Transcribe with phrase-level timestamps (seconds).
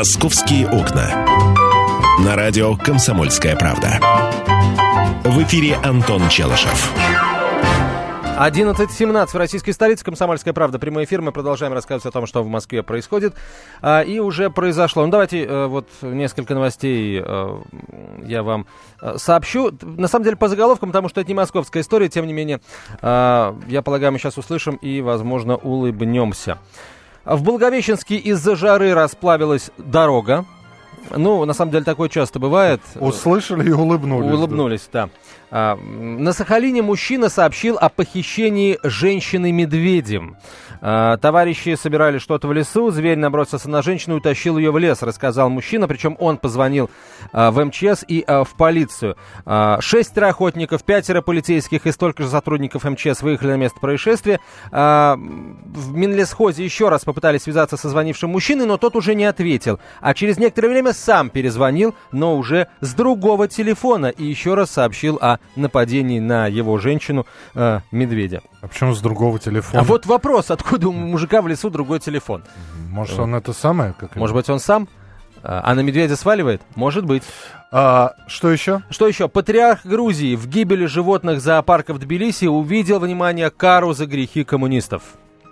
[0.00, 1.26] «Московские окна».
[2.24, 4.00] На радио «Комсомольская правда».
[5.24, 6.94] В эфире Антон Челышев.
[8.38, 10.02] 11.17 в российской столице.
[10.02, 10.78] Комсомольская правда.
[10.78, 11.20] Прямой эфир.
[11.20, 13.34] Мы продолжаем рассказывать о том, что в Москве происходит.
[13.82, 15.04] А, и уже произошло.
[15.04, 17.58] Ну, давайте э, вот несколько новостей э,
[18.24, 18.66] я вам
[19.02, 19.70] э, сообщу.
[19.82, 22.08] На самом деле по заголовкам, потому что это не московская история.
[22.08, 22.62] Тем не менее,
[23.02, 26.56] э, я полагаю, мы сейчас услышим и, возможно, улыбнемся.
[27.30, 30.46] В Благовещенске из-за жары расплавилась дорога.
[31.10, 32.80] Ну, на самом деле, такое часто бывает.
[32.96, 34.32] Услышали и улыбнулись.
[34.32, 35.06] Улыбнулись, да.
[35.06, 35.10] да.
[35.50, 40.36] А, на Сахалине мужчина сообщил о похищении женщины-медведем.
[40.80, 45.02] А, товарищи собирали что-то в лесу, зверь набросился на женщину и утащил ее в лес,
[45.02, 45.88] рассказал мужчина.
[45.88, 46.88] Причем он позвонил
[47.32, 49.16] а, в МЧС и а, в полицию.
[49.80, 54.40] Шестеро охотников, пятеро полицейских и столько же сотрудников МЧС выехали на место происшествия.
[54.70, 55.16] В
[55.92, 59.80] Минлесхозе еще раз попытались связаться со звонившим мужчиной, но тот уже не ответил.
[60.00, 65.18] А через некоторое время сам перезвонил, но уже с другого телефона и еще раз сообщил
[65.20, 68.42] о нападении на его женщину э, медведя.
[68.60, 69.80] А почему с другого телефона?
[69.80, 72.44] А вот вопрос, откуда у мужика в лесу другой телефон?
[72.88, 73.94] Может, он это самое?
[73.98, 74.88] Как Может быть, он сам?
[75.42, 76.62] А, а на медведя сваливает?
[76.74, 77.22] Может быть.
[77.72, 78.82] А, что еще?
[78.90, 79.28] Что еще?
[79.28, 85.02] Патриарх Грузии в гибели животных зоопарка в Тбилиси увидел, внимание, кару за грехи коммунистов.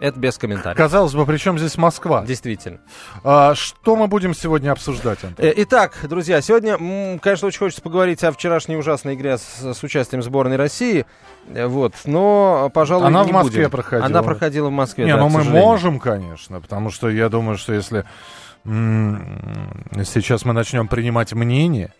[0.00, 0.77] Это без комментариев.
[0.77, 2.24] Казалось бы, при чем здесь Москва?
[2.24, 2.78] Действительно.
[3.24, 5.44] А, что мы будем сегодня обсуждать, Антон?
[5.44, 10.22] Э, итак, друзья, сегодня, конечно, очень хочется поговорить о вчерашней ужасной игре с, с участием
[10.22, 11.04] сборной России.
[11.48, 13.70] Э, вот, но, пожалуй, Она не в Москве будем.
[13.70, 14.06] проходила.
[14.06, 15.66] Она проходила в Москве, Не, да, ну к мы сожалению.
[15.66, 18.04] можем, конечно, потому что я думаю, что если
[18.64, 21.92] сейчас мы начнем принимать мнение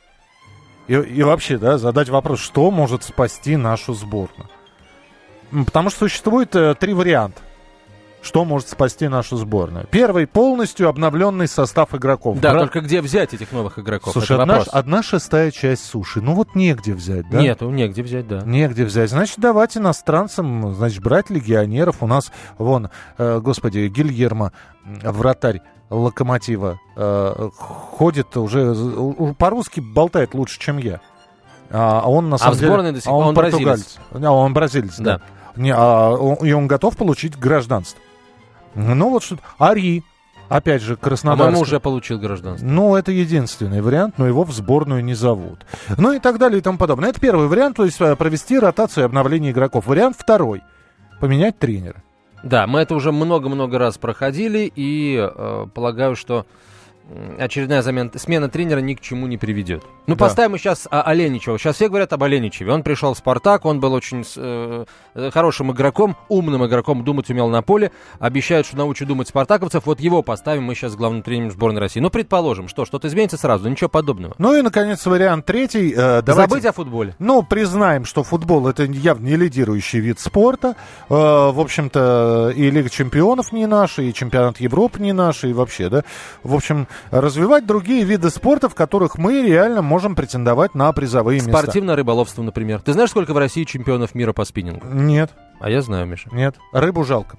[0.87, 4.49] и, и вообще, да, задать вопрос, что может спасти нашу сборную.
[5.65, 7.41] Потому что существует э, три варианта.
[8.21, 9.87] Что может спасти нашу сборную?
[9.91, 12.41] Первый полностью обновленный состав игроков.
[12.41, 14.13] Да, Бра- только где взять этих новых игроков?
[14.13, 14.75] Слушай, Это одна, вопрос.
[14.75, 16.21] одна шестая часть суши.
[16.21, 17.41] Ну вот негде взять, да?
[17.41, 18.43] Нету, негде взять, да.
[18.45, 19.11] Негде взять.
[19.11, 22.03] Значит, давать иностранцам, значит, брать легионеров.
[22.03, 24.53] У нас, вон, э, господи, Гильермо,
[24.85, 28.75] вратарь Локомотива, э, ходит уже,
[29.39, 31.01] по-русски болтает лучше, чем я.
[31.71, 32.93] А он на А самом в деле...
[32.93, 33.99] до сих а пор- он он бразилец.
[34.11, 35.19] А, он бразилец, да.
[35.19, 35.23] Да.
[35.57, 38.01] Не, а он- и он готов получить гражданство.
[38.79, 40.05] Ну вот что Ари,
[40.49, 41.39] опять же, Краснодар.
[41.39, 42.65] По-моему, уже получил гражданство.
[42.67, 45.67] Ну, это единственный вариант, но его в сборную не зовут.
[45.97, 47.11] Ну и так далее и тому подобное.
[47.11, 49.87] Это первый вариант, то есть э, провести ротацию и обновление игроков.
[49.87, 50.63] Вариант второй.
[51.21, 52.03] Поменять тренера.
[52.45, 56.47] Да, мы это уже много-много раз проходили, и э, полагаю, что
[57.39, 59.83] очередная замена, смена тренера ни к чему не приведет.
[60.07, 60.25] Ну, Да.
[60.25, 61.59] поставим мы сейчас о Оленичева.
[61.59, 62.73] Сейчас все говорят об Оленичеве.
[62.73, 67.49] Он пришел в «Спартак», он был очень э, э, хорошим игроком, умным игроком, думать умел
[67.49, 67.93] на поле.
[68.19, 69.87] Обещают, что научит думать спартаковцев.
[69.87, 72.01] Вот его поставим мы сейчас главным тренером сборной России.
[72.01, 74.35] Ну, предположим, что, что-то изменится сразу, ничего подобного.
[74.39, 75.93] Ну и, наконец, вариант третий.
[75.97, 77.15] Э, давайте- Забыть о футболе.
[77.19, 80.75] Ну, признаем, что футбол это явно не лидирующий вид спорта.
[81.09, 81.15] Э,
[81.51, 86.05] в общем-то, и Лига чемпионов не наша, и чемпионат Европы не наш, и вообще, да.
[86.43, 91.59] В общем, развивать другие виды спорта, в которых мы реально можем претендовать на призовые места.
[91.63, 92.81] Спортивное рыболовство, например.
[92.83, 94.87] Ты знаешь, сколько в России чемпионов мира по спиннингу?
[94.89, 96.29] Нет, А я знаю, Миша.
[96.33, 96.57] нет.
[96.73, 97.37] Рыбу жалко.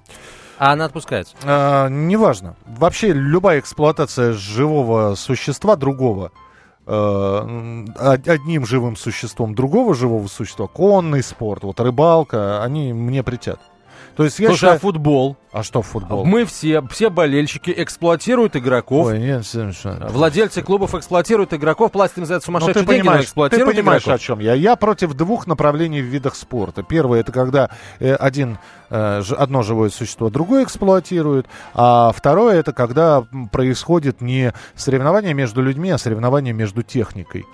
[0.58, 1.36] А она отпускается.
[1.44, 2.56] А, неважно.
[2.66, 6.31] Вообще любая эксплуатация живого существа другого
[6.86, 7.86] э,
[8.25, 13.59] одним живым существом другого живого существа, конный спорт, вот рыбалка, они мне притят.
[14.19, 14.75] То есть я Слушай, считаю...
[14.75, 15.38] а футбол?
[15.53, 16.25] А что футбол?
[16.25, 19.07] Мы все, все болельщики эксплуатируют игроков.
[19.07, 20.09] Ой, нет, совершенно.
[20.09, 23.75] Владельцы клубов эксплуатируют игроков, платят им за это Ну, сумасшедшие деньги, но понимаешь, ты эксплуатируют
[23.78, 24.22] понимаешь, игроков.
[24.22, 24.56] о чем я.
[24.56, 26.84] Я против двух направлений в видах спорта.
[26.84, 27.69] Первое, это когда
[28.02, 28.57] э, один,
[28.90, 35.91] э, одно живое существо другое эксплуатирует, а второе, это когда происходит не соревнование между людьми,
[35.91, 37.46] а соревнование между техникой.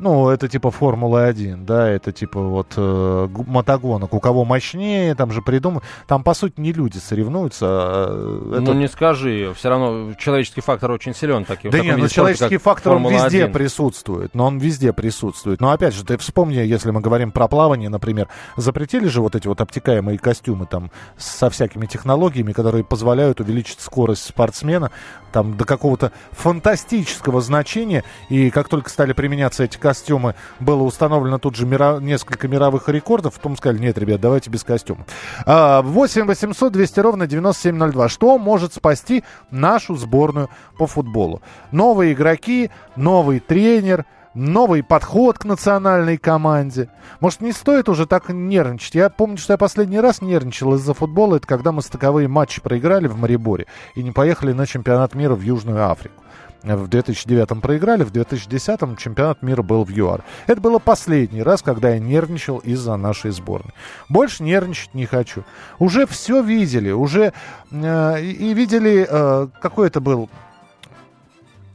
[0.00, 4.12] Ну, это типа Формула-1, да, это типа вот э, мотогонок.
[4.12, 5.84] У кого мощнее, там же придумают.
[6.06, 7.66] Там, по сути, не люди соревнуются.
[7.68, 11.44] а, э, Ну это- не скажи, все равно человеческий фактор очень силен.
[11.44, 13.24] Так, и в да нет, ну виде спорта, человеческий как фактор, он Формула-1.
[13.24, 14.34] везде присутствует.
[14.34, 15.60] Но он везде присутствует.
[15.60, 19.46] Но опять же, ты вспомни, если мы говорим про плавание, например, запретили же вот эти
[19.46, 24.90] вот обтекаемые костюмы там со всякими технологиями, которые позволяют увеличить скорость спортсмена
[25.32, 28.04] там до какого-то фантастического значения.
[28.28, 33.34] И как только стали применяться эти костюмы, было установлено тут же мира- несколько мировых рекордов.
[33.34, 35.06] Потом сказали, нет, ребят, давайте без костюмов.
[35.44, 38.08] А, 8 800 200 ровно 9702.
[38.08, 40.48] Что может спасти нашу сборную
[40.78, 41.42] по футболу?
[41.70, 46.88] Новые игроки, новый тренер, новый подход к национальной команде.
[47.20, 48.94] Может, не стоит уже так нервничать?
[48.94, 51.36] Я помню, что я последний раз нервничал из-за футбола.
[51.36, 55.42] Это когда мы стыковые матчи проиграли в Мариборе и не поехали на чемпионат мира в
[55.42, 56.24] Южную Африку.
[56.64, 60.24] В 2009 проиграли, в 2010 чемпионат мира был в ЮАР.
[60.46, 63.74] Это было последний раз, когда я нервничал из-за нашей сборной.
[64.08, 65.44] Больше нервничать не хочу.
[65.78, 67.34] Уже все видели, уже
[67.70, 70.30] э, и видели, э, какой это был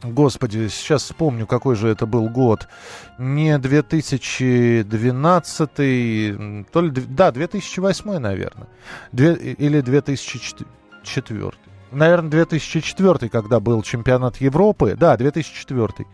[0.02, 2.70] Господи, сейчас вспомню, какой же это был год.
[3.18, 5.70] Не 2012,
[6.72, 8.70] то ли, да, 2008, наверное.
[9.12, 11.52] Две, или 2004.
[11.92, 14.96] Наверное, 2004, когда был чемпионат Европы.
[14.98, 16.08] Да, 2004.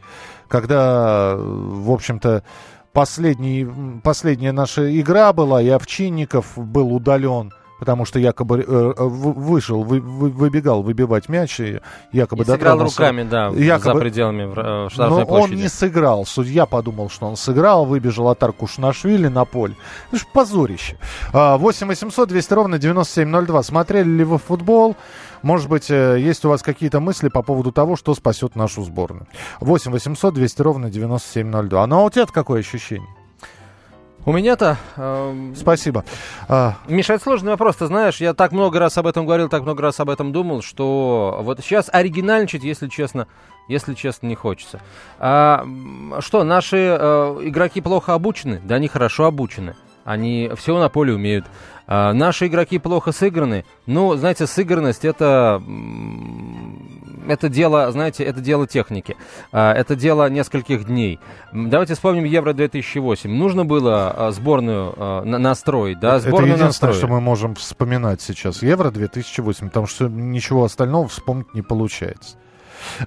[0.47, 2.43] Когда, в общем-то,
[2.93, 3.67] последний,
[4.03, 10.29] последняя наша игра была, и Овчинников был удален потому что якобы э, вышел, вы, вы,
[10.29, 11.81] выбегал выбивать мяч, и
[12.11, 15.53] якобы и сыграл руками, да, якобы, за пределами э, штрафной Но площади.
[15.53, 16.25] он не сыграл.
[16.25, 19.75] Судья подумал, что он сыграл, выбежал от Аркушнашвили на поле.
[20.09, 20.97] Это же позорище.
[21.33, 23.63] 8 800 200 ровно 9702.
[23.63, 24.95] Смотрели ли вы футбол?
[25.45, 29.27] Может быть, э, есть у вас какие-то мысли по поводу того, что спасет нашу сборную?
[29.59, 31.83] 8 800 200 ровно 9702.
[31.83, 33.07] А ну а у тебя какое ощущение?
[34.25, 34.77] У меня-то...
[34.97, 36.03] Э, Спасибо.
[36.47, 36.77] А...
[36.87, 37.75] Миша, это сложный вопрос.
[37.75, 40.63] Ты знаешь, я так много раз об этом говорил, так много раз об этом думал,
[40.63, 43.27] что вот сейчас оригинальничать, если честно,
[43.67, 44.81] если честно, не хочется.
[45.19, 45.63] А,
[46.21, 48.61] что, наши э, игроки плохо обучены?
[48.63, 49.75] Да они хорошо обучены.
[50.05, 51.45] Они все на поле умеют.
[51.87, 53.65] А, наши игроки плохо сыграны.
[53.87, 55.61] Ну, знаете, сыгранность это
[57.27, 59.17] это дело, знаете, это дело техники.
[59.51, 61.19] А, это дело нескольких дней.
[61.51, 63.29] Давайте вспомним Евро 2008.
[63.29, 66.19] Нужно было а, сборную а, настроить, да?
[66.19, 66.97] Сборную это единственное, настроили.
[66.97, 68.61] что мы можем вспоминать сейчас.
[68.61, 72.37] Евро 2008, потому что ничего остального вспомнить не получается.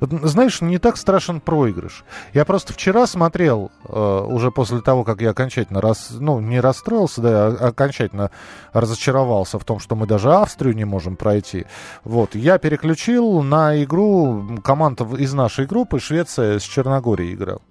[0.00, 2.04] Знаешь, не так страшен проигрыш.
[2.32, 7.20] Я просто вчера смотрел, э, уже после того, как я окончательно, рас, ну, не расстроился,
[7.20, 8.30] да, а окончательно
[8.72, 11.66] разочаровался в том, что мы даже Австрию не можем пройти.
[12.04, 17.62] Вот, я переключил на игру команда из нашей группы, Швеция с Черногорией играл.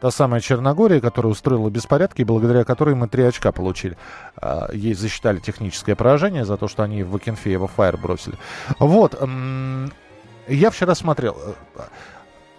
[0.00, 3.96] Та самая Черногория, которая устроила беспорядки, благодаря которой мы три очка получили.
[4.36, 8.36] А, ей засчитали техническое поражение за то, что они в Акинфеева фаер бросили.
[8.78, 9.18] Вот.
[10.48, 11.36] Я вчера смотрел.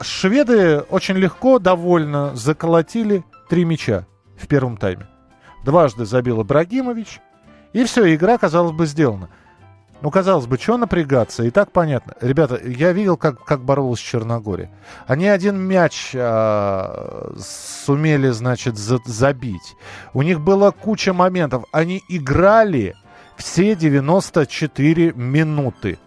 [0.01, 4.05] Шведы очень легко, довольно заколотили три мяча
[4.37, 5.07] в первом тайме.
[5.65, 7.19] Дважды забил Ибрагимович.
[7.73, 9.29] И все, игра, казалось бы, сделана.
[10.01, 11.43] Ну, казалось бы, что напрягаться?
[11.43, 12.13] И так понятно.
[12.21, 14.69] Ребята, я видел, как, как боролась Черногория.
[15.07, 19.75] Они один мяч а, сумели, значит, за, забить.
[20.13, 21.63] У них была куча моментов.
[21.71, 22.95] Они играли
[23.37, 25.97] все 94 минуты.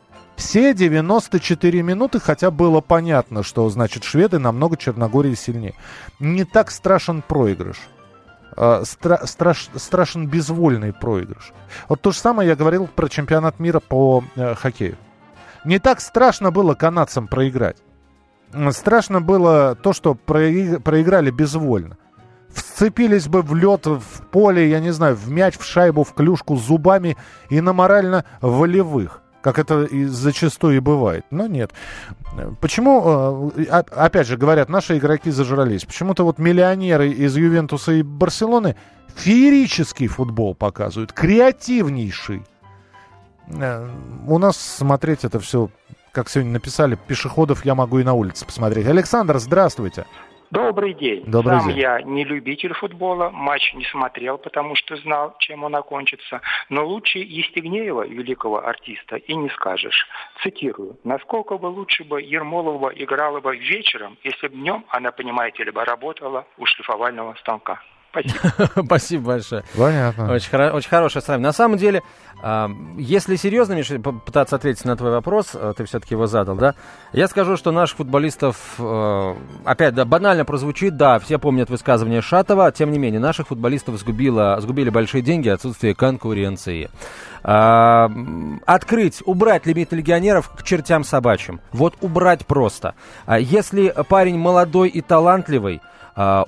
[0.41, 5.75] Все 94 минуты, хотя было понятно, что, значит, шведы намного Черногории сильнее.
[6.19, 7.77] Не так страшен проигрыш.
[8.57, 11.53] А, стра- страш- страшен безвольный проигрыш.
[11.91, 14.97] Вот то же самое я говорил про чемпионат мира по э, хоккею.
[15.67, 17.77] Не так страшно было канадцам проиграть.
[18.71, 21.99] Страшно было то, что проиг- проиграли безвольно.
[22.49, 26.57] Вцепились бы в лед, в поле, я не знаю, в мяч, в шайбу, в клюшку
[26.57, 27.19] зубами
[27.51, 31.25] и на морально-волевых как это и зачастую и бывает.
[31.31, 31.73] Но нет.
[32.61, 35.85] Почему, э, опять же, говорят, наши игроки зажрались.
[35.85, 38.77] Почему-то вот миллионеры из Ювентуса и Барселоны
[39.17, 42.43] феерический футбол показывают, креативнейший.
[43.49, 43.89] Э,
[44.27, 45.71] у нас смотреть это все,
[46.13, 48.87] как сегодня написали, пешеходов я могу и на улице посмотреть.
[48.87, 50.07] Александр, здравствуйте.
[50.51, 51.23] Добрый день.
[51.27, 51.79] Добрый Сам день.
[51.79, 56.41] я не любитель футбола, матч не смотрел, потому что знал, чем он окончится.
[56.69, 60.09] Но лучше Естегнеева, великого артиста, и не скажешь.
[60.43, 60.99] Цитирую.
[61.05, 65.85] «Насколько бы лучше бы Ермолова играла бы вечером, если бы днем она, понимаете ли, бы
[65.85, 67.81] работала у шлифовального станка».
[68.11, 68.71] Спасибо.
[68.85, 69.65] Спасибо большое.
[69.77, 70.33] Понятно.
[70.33, 71.49] Очень, хоро- очень хорошее сравнение.
[71.49, 72.03] На самом деле,
[72.43, 76.75] э, если серьезно, Миша, пытаться ответить на твой вопрос, э, ты все-таки его задал, да?
[77.13, 82.73] Я скажу, что наших футболистов, э, опять, да, банально прозвучит, да, все помнят высказывание Шатова,
[82.73, 86.91] тем не менее, наших футболистов сгубило, сгубили большие деньги, отсутствие конкуренции.
[87.45, 88.09] Э,
[88.67, 91.61] открыть, убрать лимит легионеров к чертям собачьим.
[91.73, 92.95] Вот убрать просто.
[93.27, 95.91] А если парень молодой и талантливый, а,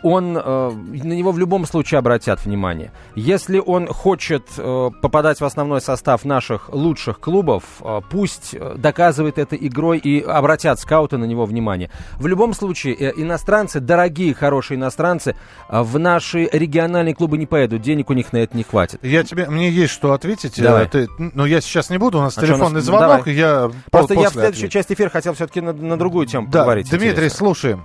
[0.02, 2.92] он, э, на него в любом случае обратят внимание.
[3.14, 9.56] Если он хочет э, попадать в основной состав наших лучших клубов, э, пусть доказывает это
[9.56, 11.90] игрой и обратят скауты на него внимание.
[12.18, 15.36] В любом случае, иностранцы, дорогие, хорошие иностранцы,
[15.68, 19.00] в наши региональные клубы не поедут, денег у них на это не хватит.
[19.02, 20.60] Я тебе, мне есть что ответить.
[20.60, 20.88] Давай.
[20.88, 22.84] Ты, но я сейчас не буду, у нас а телефонный нас...
[22.84, 23.34] звонок, Давай.
[23.34, 26.90] я Просто я в следующей части эфира хотел все-таки на, на другую тему да, поговорить.
[26.90, 27.84] Дмитрий, слушаем.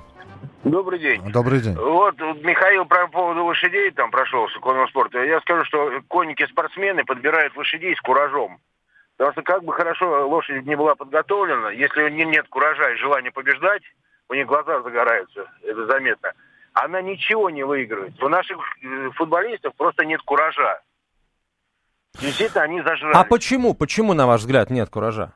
[0.69, 1.31] Добрый день.
[1.31, 1.75] Добрый день.
[1.75, 5.23] Вот Михаил про поводу лошадей там прошелся, конного спорта.
[5.23, 8.59] Я скажу, что конники-спортсмены подбирают лошадей с куражом.
[9.15, 12.97] Потому что как бы хорошо лошадь не была подготовлена, если у нее нет куража и
[12.97, 13.81] желания побеждать,
[14.29, 16.33] у нее глаза загораются, это заметно,
[16.73, 18.21] она ничего не выигрывает.
[18.21, 20.81] У наших э, футболистов просто нет куража.
[22.19, 23.15] Действительно, они зажрались.
[23.15, 23.73] А почему?
[23.73, 25.33] Почему, на ваш взгляд, нет куража?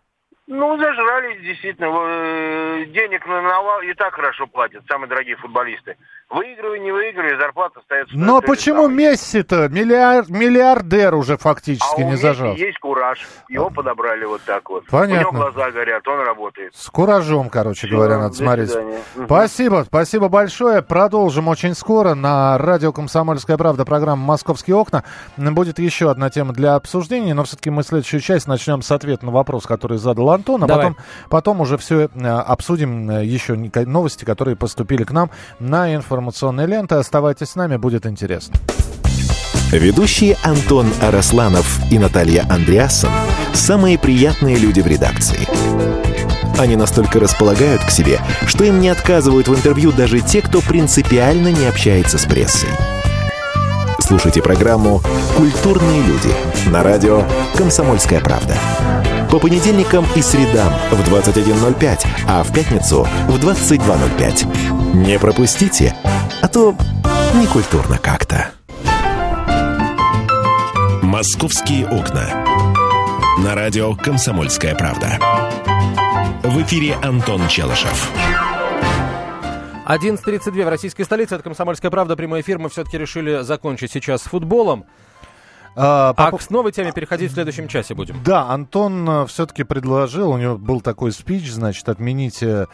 [0.54, 1.88] Ну, зажрались, действительно.
[1.88, 5.96] Э, денег на навал и так хорошо платят, самые дорогие футболисты.
[6.30, 8.14] Выигрывай, не выигрывай, зарплата остается...
[8.18, 10.26] Но почему Месси-то миллиар...
[10.30, 12.56] миллиардер уже фактически а не зажал?
[12.56, 13.26] есть кураж.
[13.48, 14.86] Его подобрали вот так вот.
[14.88, 15.30] Понятно.
[15.30, 16.76] У него глаза горят, он работает.
[16.76, 18.72] С куражом, короче Всё, говоря, надо до смотреть.
[18.72, 19.00] свидания.
[19.26, 20.82] Спасибо, спасибо большое.
[20.82, 25.06] Продолжим очень скоро на радио «Комсомольская правда» программа «Московские окна».
[25.38, 29.32] Будет еще одна тема для обсуждения, но все-таки мы следующую часть начнем с ответа на
[29.32, 30.88] вопрос, который задал Антон, а Давай.
[30.88, 35.30] потом, потом уже все обсудим э, еще новости, которые поступили к нам
[35.60, 36.96] на информационные ленты.
[36.96, 38.56] Оставайтесь с нами, будет интересно.
[39.72, 43.12] Ведущие Антон Арасланов и Наталья Андреасон–
[43.54, 45.48] самые приятные люди в редакции.
[46.60, 51.52] Они настолько располагают к себе, что им не отказывают в интервью даже те, кто принципиально
[51.52, 52.70] не общается с прессой.
[54.00, 55.02] Слушайте программу
[55.38, 56.36] «Культурные люди»
[56.70, 57.24] на радио
[57.56, 58.56] «Комсомольская правда».
[59.32, 64.94] По понедельникам и средам в 21.05, а в пятницу в 22.05.
[65.06, 65.96] Не пропустите,
[66.42, 66.76] а то
[67.34, 68.52] некультурно как-то.
[71.02, 72.44] «Московские окна».
[73.40, 75.18] На радио «Комсомольская правда».
[76.44, 78.12] В эфире Антон Челышев.
[79.88, 81.36] 11.32 в российской столице.
[81.36, 82.18] Это «Комсомольская правда».
[82.18, 82.60] Прямой эфир.
[82.60, 84.86] Мы все-таки решили закончить сейчас с футболом.
[85.76, 88.22] А, по А по- к новой теме переходить в следующем часе будем.
[88.24, 92.68] Да, Антон все-таки предложил, у него был такой спич, значит, отмените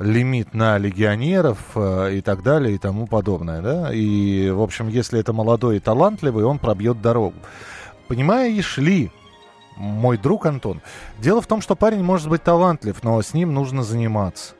[0.00, 5.20] лимит на легионеров э, и так далее и тому подобное, да, и, в общем, если
[5.20, 7.36] это молодой и талантливый, он пробьет дорогу.
[8.08, 9.12] Понимаешь ли,
[9.76, 10.80] мой друг Антон,
[11.18, 14.54] дело в том, что парень может быть талантлив, но с ним нужно заниматься.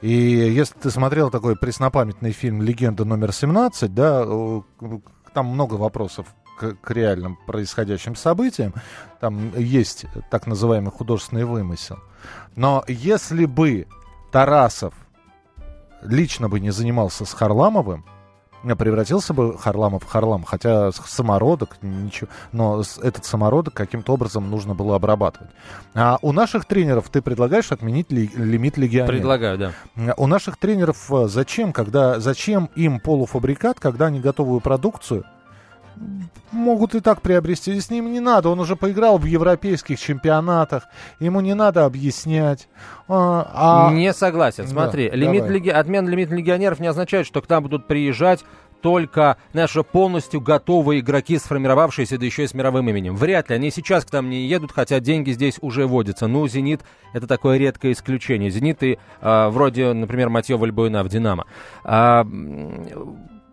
[0.00, 4.60] И если ты смотрел такой преснопамятный фильм «Легенда номер 17», да, э,
[5.34, 6.26] там много вопросов
[6.58, 8.74] к, к реальным происходящим событиям.
[9.20, 11.98] Там есть так называемый художественный вымысел.
[12.56, 13.86] Но если бы
[14.32, 14.94] Тарасов
[16.02, 18.04] лично бы не занимался с Харламовым,
[18.76, 24.96] превратился бы Харламов в Харлам, хотя самородок, ничего, но этот самородок каким-то образом нужно было
[24.96, 25.50] обрабатывать.
[25.94, 29.16] А у наших тренеров ты предлагаешь отменить ли- лимит легионеров?
[29.16, 30.14] Предлагаю, да.
[30.16, 35.24] У наших тренеров э, зачем, когда, зачем им полуфабрикат, когда они готовую продукцию
[36.52, 37.74] могут и так приобрести.
[37.74, 40.84] И с ним не надо, он уже поиграл в европейских чемпионатах,
[41.20, 42.68] ему не надо объяснять.
[43.08, 44.64] А, а- Не согласен.
[44.64, 45.54] Да, Смотри, лимит давай.
[45.54, 48.44] леги- отмена лимита легионеров не означает, что к нам будут приезжать
[48.80, 53.16] только, знаешь, полностью готовые игроки, сформировавшиеся, да еще и с мировым именем.
[53.16, 53.56] Вряд ли.
[53.56, 56.28] Они сейчас к нам не едут, хотя деньги здесь уже водятся.
[56.28, 58.50] Ну, «Зенит»— это такое редкое исключение.
[58.50, 61.46] «Зенит» и а, вроде, например, Матье Вальбуэна в «Динамо».
[61.82, 62.24] А,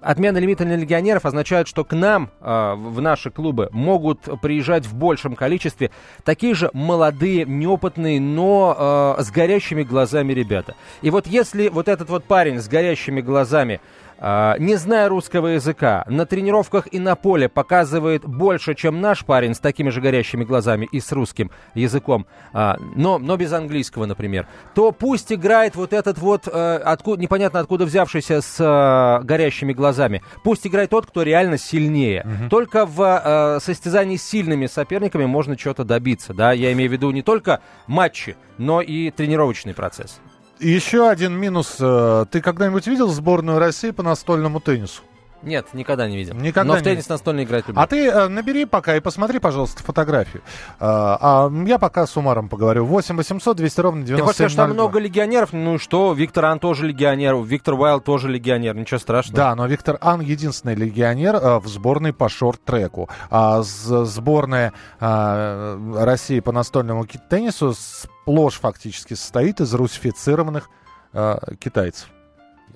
[0.05, 4.93] Отмена лимита на легионеров означает, что к нам, а, в наши клубы, могут приезжать в
[4.93, 5.89] большем количестве
[6.23, 10.75] такие же молодые, неопытные, но а, с горящими глазами ребята.
[11.01, 13.81] И вот если вот этот вот парень с горящими глазами,
[14.19, 19.59] не зная русского языка, на тренировках и на поле показывает больше, чем наш парень с
[19.59, 24.91] такими же горящими глазами и с русским языком, а, но, но без английского, например, то
[24.91, 30.65] пусть играет вот этот вот, э, откуда, непонятно откуда взявшийся с э, горящими глазами, пусть
[30.67, 32.25] играет тот, кто реально сильнее.
[32.49, 37.11] Только в э, состязании с сильными соперниками можно чего-то добиться, да, я имею в виду
[37.11, 40.19] не только матчи, но и тренировочный процесс.
[40.59, 41.77] Еще один минус.
[41.79, 45.01] э, Ты когда-нибудь видел сборную России по настольному теннису?
[45.45, 46.33] Нет, никогда не видел.
[46.35, 47.81] Никогда но в не теннис настольно играть люблю.
[47.81, 50.41] А ты э, набери пока и посмотри, пожалуйста, фотографию.
[50.79, 52.85] А, а я пока с Умаром поговорю.
[52.85, 54.65] 8 800 200 ровно Ты хочешь сказать, что 9702.
[54.65, 55.53] там много легионеров?
[55.53, 59.37] Ну что, Виктор Ан тоже легионер, Виктор Уайл тоже легионер, ничего страшного.
[59.37, 63.09] Да, но Виктор Ан единственный легионер э, в сборной по шорт-треку.
[63.29, 70.69] А сборная э, России по настольному теннису сплошь фактически состоит из русифицированных
[71.13, 72.09] э, китайцев.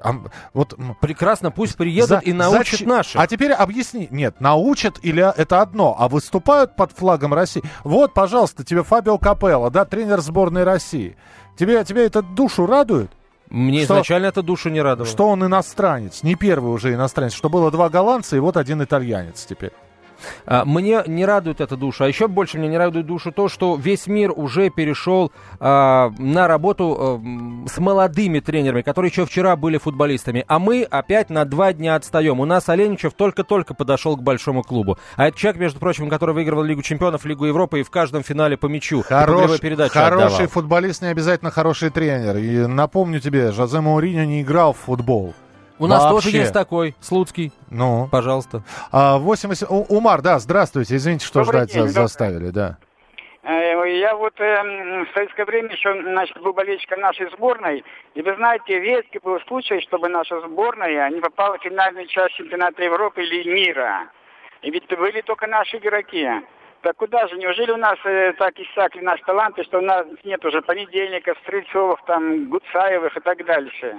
[0.04, 0.14] А,
[0.54, 3.22] вот Прекрасно, пусть приедут за- и научат зачем- наших.
[3.22, 4.08] А теперь объясни.
[4.12, 7.64] Нет, научат или это одно, а выступают под флагом России.
[7.84, 11.16] Вот, пожалуйста, тебе Фабио Капелло, да, тренер сборной России.
[11.58, 13.12] Тебе, тебе это душу радует?
[13.50, 15.10] Мне что- изначально это душу не радовало.
[15.12, 19.46] Что он иностранец, не первый уже иностранец, что было два голландца и вот один итальянец
[19.46, 19.72] теперь.
[20.46, 22.06] А, Мне не радует эта душа.
[22.06, 26.48] А еще больше мне не радует душу то, что весь мир уже перешел а, на
[26.48, 30.44] работу а, с молодыми тренерами, которые еще вчера были футболистами.
[30.48, 32.40] А мы опять на два дня отстаем.
[32.40, 34.98] У нас Оленичев только-только подошел к большому клубу.
[35.16, 38.58] А это человек, между прочим, который выигрывал Лигу чемпионов, Лигу Европы и в каждом финале
[38.58, 39.02] по мячу.
[39.02, 39.60] Хорош-
[39.90, 40.48] хороший отдавал.
[40.48, 42.38] футболист не обязательно хороший тренер.
[42.38, 45.34] И напомню тебе, Жозе Мауриньо не играл в футбол.
[45.80, 46.28] У нас Вообще.
[46.28, 47.52] тоже есть такой, Слуцкий.
[47.72, 48.64] Ну, Пожалуйста.
[48.92, 49.70] а, 80...
[49.70, 50.96] У- Умар, да, здравствуйте.
[50.96, 52.78] Извините, что Добрый ждать день, за- заставили, да.
[53.44, 57.84] Э, Я вот эм, в советское время еще, значит, был болельщиком нашей сборной.
[58.14, 62.84] И вы знаете, редкий был случай, чтобы наша сборная не попала в финальную часть чемпионата
[62.84, 64.10] Европы или мира.
[64.62, 66.28] И ведь были только наши игроки.
[66.82, 67.38] Так куда же?
[67.38, 72.00] Неужели у нас э, так иссякли наши таланты, что у нас нет уже понедельников, Стрельцовых,
[72.06, 73.96] там, Гуцаевых и так дальше?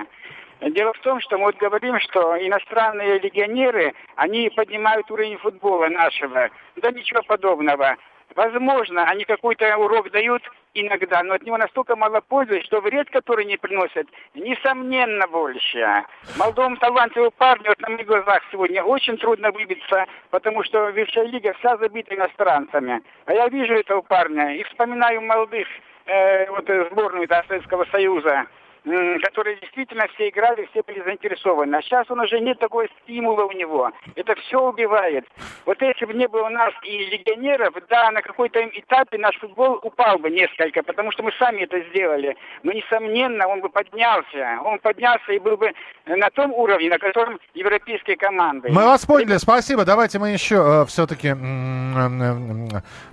[0.60, 6.50] Дело в том, что мы вот говорим, что иностранные легионеры, они поднимают уровень футбола нашего.
[6.76, 7.96] Да ничего подобного.
[8.36, 10.42] Возможно, они какой-то урок дают
[10.74, 16.04] иногда, но от него настолько мало пользы, что вред, который они приносят, несомненно больше.
[16.38, 21.54] Молодому талантливому парню вот на моих глазах сегодня очень трудно выбиться, потому что высшая лига
[21.54, 23.02] вся забита иностранцами.
[23.26, 25.66] А я вижу этого парня и вспоминаю молодых
[26.06, 28.46] э, вот, э, сборную да, Советского Союза,
[28.84, 31.74] которые действительно все играли, все были заинтересованы.
[31.76, 33.90] А сейчас он уже нет такого стимула у него.
[34.14, 35.26] Это все убивает.
[35.66, 39.78] Вот если бы не было у нас и легионеров, да, на какой-то этапе наш футбол
[39.82, 42.36] упал бы несколько, потому что мы сами это сделали.
[42.62, 44.58] Но, несомненно, он бы поднялся.
[44.64, 45.72] Он поднялся и был бы
[46.06, 48.70] на том уровне, на котором европейские команды.
[48.70, 49.84] Мы вас поняли, спасибо.
[49.84, 51.28] Давайте мы еще все-таки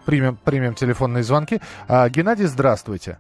[0.06, 1.60] примем, примем телефонные звонки.
[1.88, 3.20] А, Геннадий, здравствуйте.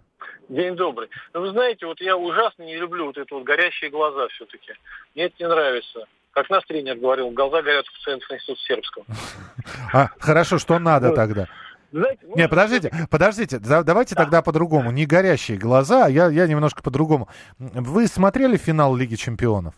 [0.50, 1.10] День добрый.
[1.34, 4.74] Ну, вы знаете, вот я ужасно не люблю вот это вот горящие глаза все-таки.
[5.13, 6.06] Мне это не нравится.
[6.32, 9.06] Как наш тренер говорил, глаза горят в Центр института сербского.
[9.94, 11.48] А, хорошо, что надо тогда?
[11.92, 14.92] Знаете, ну, Не, подождите, подождите, да- давайте тогда по-другому.
[14.92, 17.27] Не горящие глаза, а я, я немножко по-другому.
[17.58, 19.74] Вы смотрели финал Лиги Чемпионов?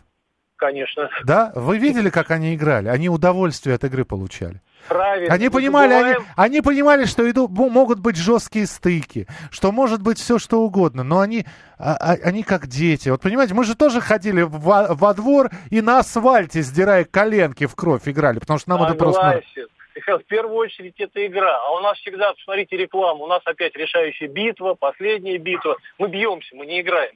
[0.57, 1.09] Конечно.
[1.23, 1.51] Да?
[1.55, 2.87] Вы видели, как они играли?
[2.89, 4.61] Они удовольствие от игры получали.
[4.87, 5.33] Правильно.
[5.33, 10.17] Они понимали, они, они понимали, что иду, мо- могут быть жесткие стыки, что может быть
[10.17, 11.45] все что угодно, но они,
[11.77, 13.09] а- а- они как дети.
[13.09, 17.75] Вот понимаете, мы же тоже ходили во, во двор и на асфальте, сдирая коленки в
[17.75, 19.21] кровь, играли, потому что нам это просто...
[19.21, 19.67] Согласен.
[20.23, 21.57] В первую очередь это игра.
[21.57, 25.75] А у нас всегда, посмотрите рекламу, у нас опять решающая битва, последняя битва.
[25.97, 27.11] Мы бьемся, мы не играем.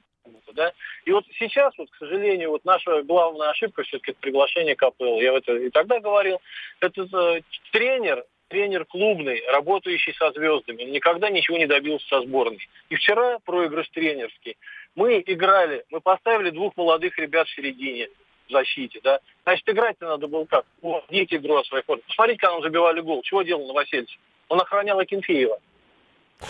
[0.54, 0.72] Да?
[1.04, 5.20] И вот сейчас, вот, к сожалению, вот наша главная ошибка все-таки это приглашение КПЛ.
[5.20, 6.40] Я это и тогда говорил.
[6.80, 7.40] Это э,
[7.72, 10.84] тренер, тренер клубный, работающий со звездами.
[10.84, 12.68] Никогда ничего не добился со сборной.
[12.88, 14.56] И вчера проигрыш тренерский.
[14.94, 18.08] Мы играли, мы поставили двух молодых ребят в середине
[18.48, 19.20] в защите, да.
[19.44, 20.66] Значит, играть-то надо было как?
[20.82, 22.00] Уводить игру от своих форм.
[22.06, 23.22] Посмотрите, как он забивали гол.
[23.22, 24.18] Чего делал Новосельцев?
[24.48, 25.58] Он охранял Акинфеева.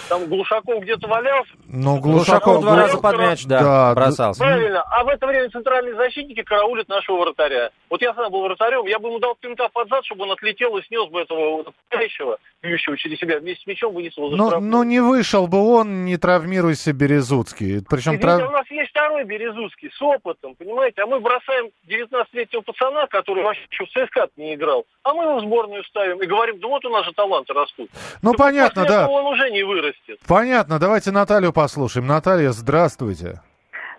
[0.09, 1.51] Там Глушаков где-то валялся.
[1.67, 2.61] Ну, Глушаков Глушаков...
[2.63, 4.41] два раза под мяч, да, Да, бросался.
[4.43, 4.83] Правильно.
[4.83, 7.71] А в это время центральные защитники караулят нашего вратаря.
[7.91, 10.77] Вот я сам был вратарем, я бы ему дал пинка под зад, чтобы он отлетел
[10.77, 14.47] и снес бы этого нападающего, бьющего через себя, вместе с мячом вынес его за Ну,
[14.49, 14.71] штрафную.
[14.73, 17.83] ну, не вышел бы он, не травмируйся Березуцкий.
[17.89, 18.19] Причем...
[18.19, 21.03] Трав- у нас есть второй Березутский с опытом, понимаете?
[21.03, 25.37] А мы бросаем 19-летнего пацана, который вообще еще в ЦСКА не играл, а мы его
[25.39, 27.91] в сборную ставим и говорим, да вот у нас же таланты растут.
[28.23, 29.09] Ну, Так понятно, да.
[29.09, 30.19] он уже не вырастет.
[30.27, 32.07] Понятно, давайте Наталью послушаем.
[32.07, 33.41] Наталья, здравствуйте.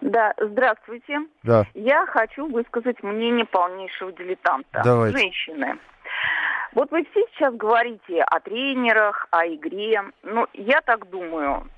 [0.02, 1.20] Да, здравствуйте.
[1.44, 1.66] Да.
[1.74, 4.82] Я хочу высказать мнение полнейшего дилетанта.
[4.84, 5.18] Давайте.
[5.18, 5.78] Женщины.
[6.74, 10.04] Вот вы все сейчас говорите о тренерах, о игре.
[10.24, 11.70] Ну, я так думаю,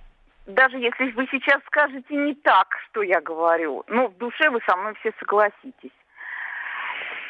[0.48, 4.76] даже если вы сейчас скажете не так, что я говорю, ну, в душе вы со
[4.76, 5.92] мной все согласитесь.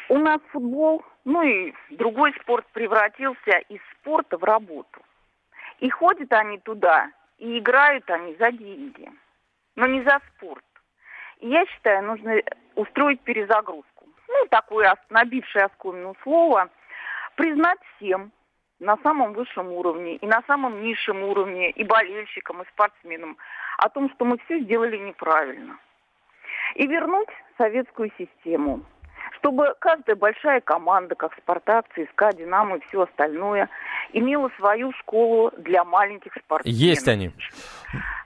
[0.08, 5.02] У нас футбол, ну и другой спорт превратился из спорта в работу.
[5.78, 9.10] И ходят они туда, и играют они за деньги,
[9.76, 10.64] но не за спорт.
[11.38, 12.42] И я считаю, нужно
[12.74, 14.06] устроить перезагрузку.
[14.28, 16.68] Ну, такое набившее оскомину слово.
[17.36, 18.32] Признать всем
[18.80, 23.36] на самом высшем уровне и на самом низшем уровне, и болельщикам, и спортсменам,
[23.78, 25.78] о том, что мы все сделали неправильно.
[26.74, 28.82] И вернуть советскую систему,
[29.38, 33.68] чтобы каждая большая команда, как «Спартак», «ЦСКА», «Динамо» и все остальное,
[34.12, 36.78] имела свою школу для маленьких спортсменов.
[36.78, 37.32] Есть они.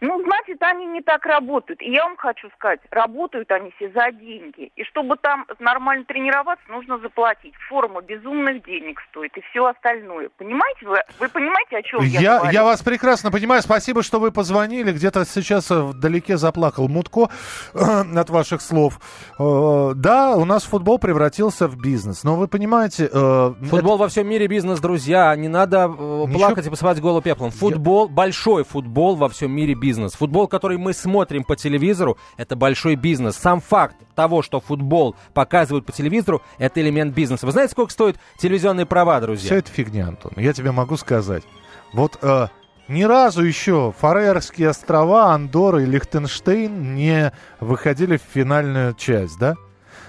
[0.01, 1.81] Ну, значит, они не так работают.
[1.81, 4.73] И я вам хочу сказать, работают они все за деньги.
[4.75, 7.55] И чтобы там нормально тренироваться, нужно заплатить.
[7.69, 10.29] Форма безумных денег стоит и все остальное.
[10.39, 10.99] Понимаете вы?
[11.21, 12.53] Вы понимаете, о чем я, Я, говорю?
[12.55, 13.63] я вас прекрасно понимаю.
[13.63, 14.91] Спасибо, что вы позвонили.
[14.93, 17.29] Где-то сейчас э, вдалеке заплакал Мутко
[17.75, 18.99] от ваших слов.
[19.39, 22.25] Э, Да, у нас футбол превратился в бизнес.
[22.25, 23.09] Но вы понимаете...
[23.13, 25.35] э, Футбол во всем мире бизнес, друзья.
[25.37, 27.51] Не надо э, Ничего- плакать и посыпать голову пеплом.
[27.53, 30.15] Футбол, большой футбол во всем мире бизнес.
[30.15, 33.37] Футбол, который мы смотрим по телевизору, это большой бизнес.
[33.37, 37.47] Сам факт того, что футбол показывают по телевизору, это элемент бизнеса.
[37.47, 39.47] Вы знаете, сколько стоят телевизионные права, друзья?
[39.47, 40.33] Все это фигня, Антон.
[40.37, 41.45] Я тебе могу сказать.
[41.93, 42.49] Вот э,
[42.89, 49.55] ни разу еще Фарерские острова, Андорра и Лихтенштейн не выходили в финальную часть, да?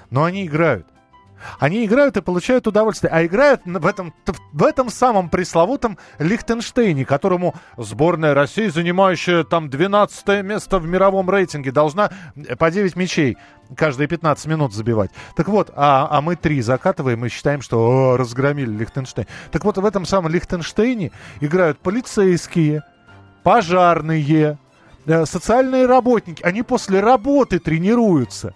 [0.10, 0.88] Но они играют.
[1.60, 3.12] Они играют и получают удовольствие.
[3.12, 4.14] А играют в этом,
[4.52, 11.72] в этом самом пресловутом Лихтенштейне, которому сборная России, занимающая там 12 место в мировом рейтинге,
[11.72, 13.38] должна э, по 9 мячей
[13.76, 15.12] каждые 15 минут забивать.
[15.36, 19.28] Так вот, а, а мы три закатываем и считаем, что «О, разгромили Лихтенштейн.
[19.52, 22.84] Так вот, в этом самом Лихтенштейне играют полицейские,
[23.44, 24.58] пожарные,
[25.06, 26.44] э, социальные работники.
[26.44, 28.54] Они после работы тренируются.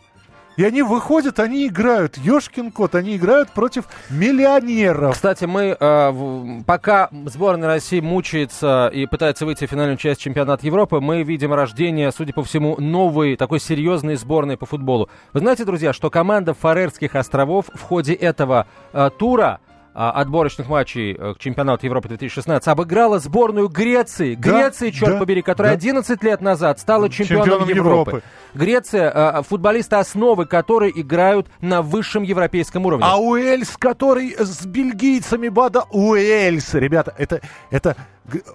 [0.58, 2.17] И они выходят, они играют.
[2.17, 5.13] Ешкин кот, они играют против миллионеров.
[5.13, 11.00] Кстати, мы э, пока сборная России мучается и пытается выйти в финальную часть чемпионата Европы,
[11.00, 15.10] мы видим рождение, судя по всему, новой такой серьезной сборной по футболу.
[15.34, 19.60] Вы знаете, друзья, что команда Фарерских островов в ходе этого э, тура
[19.97, 24.36] отборочных матчей э, к чемпионату Европы 2016 обыграла сборную Греции.
[24.36, 25.77] Да, Греции, черт да, побери, которая да.
[25.77, 28.12] 11 лет назад стала чемпионом, Чемпионом Европы.
[28.12, 28.23] Европы.
[28.53, 33.05] Греция, э, футболисты основы которой играют на высшем европейском уровне.
[33.07, 35.83] А Уэльс, который с бельгийцами Бада...
[35.89, 37.95] Уэльс, ребята, это, это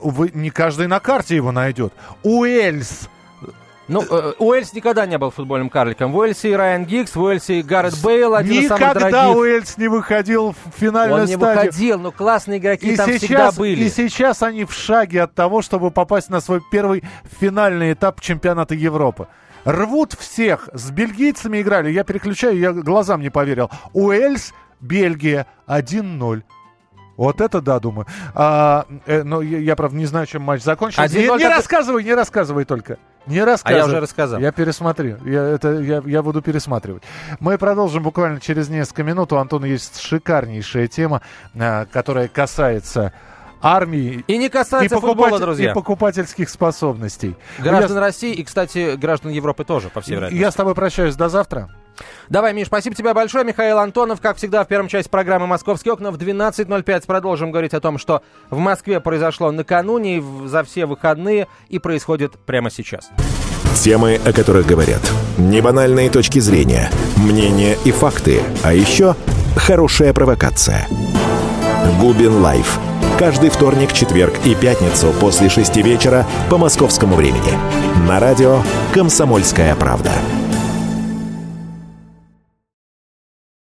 [0.01, 1.93] вы, не каждый на карте его найдет.
[2.23, 3.09] Уэльс.
[3.93, 6.13] Ну, э, Уэльс никогда не был футбольным карликом.
[6.13, 9.37] В Уэльсе и Райан Гиггс, в Уэльсе и Гаррет Бейл, один из самых Никогда дорогих.
[9.37, 11.65] Уэльс не выходил в финальную Он не стадию.
[11.67, 13.85] выходил, но классные игроки И там сейчас, всегда были.
[13.85, 17.05] и сейчас они в шаге от того, чтобы попасть на свой первый
[17.41, 19.29] финальный этап чемпионата Европы.
[19.65, 20.69] Рвут всех.
[20.73, 21.91] С бельгийцами играли.
[21.91, 23.71] Я переключаю, я глазам не поверил.
[23.93, 26.43] Уэльс, Бельгия 1-0.
[27.23, 28.07] Вот это да, думаю.
[28.35, 31.17] А, э, но я, я, правда, не знаю, чем матч закончился.
[31.17, 32.99] Не, 1:0 не рассказывай, не рассказывай только.
[33.27, 33.79] Не А рассказывай.
[33.79, 34.41] я уже рассказал.
[34.41, 35.19] Я пересмотрю.
[35.25, 37.05] Я, это, я, я буду пересматривать.
[37.39, 39.33] Мы продолжим буквально через несколько минут.
[39.33, 41.23] У Антона есть шикарнейшая тема,
[41.57, 43.13] а, которая касается
[43.63, 45.71] армии И не касается футбола, покупатель- друзья.
[45.71, 47.37] и покупательских способностей.
[47.61, 50.43] Граждан Я, России и, кстати, граждан Европы тоже, по всей вероятности.
[50.43, 51.15] я с тобой прощаюсь.
[51.15, 51.69] До завтра.
[52.29, 53.45] Давай, Миш, спасибо тебе большое.
[53.45, 57.81] Михаил Антонов, как всегда, в первом части программы «Московские окна» в 12.05 продолжим говорить о
[57.81, 63.11] том, что в Москве произошло накануне, за все выходные и происходит прямо сейчас.
[63.83, 65.01] Темы, о которых говорят.
[65.39, 68.41] Небанальные точки зрения, мнения и факты.
[68.63, 69.17] А еще
[69.57, 70.87] хорошая провокация.
[72.01, 72.79] Губин Live.
[73.19, 77.53] Каждый вторник, четверг и пятницу после шести вечера по московскому времени.
[78.09, 80.13] На радио «Комсомольская правда».